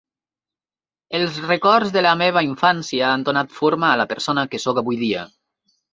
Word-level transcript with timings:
Els 1.17 1.35
records 1.49 1.93
de 1.97 2.03
la 2.07 2.13
meva 2.23 2.43
infància 2.47 3.11
han 3.11 3.27
donat 3.29 3.53
forma 3.59 3.91
a 3.91 4.01
la 4.03 4.09
persona 4.15 4.47
que 4.55 4.63
sóc 4.65 4.81
avui 4.85 4.99
dia. 5.03 5.29